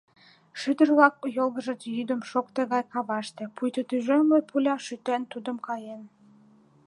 [0.59, 6.01] Шӱдыр-влак йолгыжыт йӱдым шокте гай каваште, пуйто тӱжемле пуля шӱтен тудым каен.